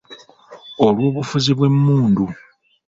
Olw’obufuzi 0.85 1.51
bw’emmundu. 1.57 2.25